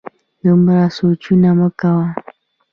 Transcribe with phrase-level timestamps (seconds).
[0.43, 2.07] دومره سوچونه مه کوه